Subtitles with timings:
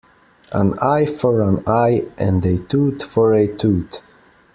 [0.51, 3.99] An eye for an eye and a tooth for a tooth.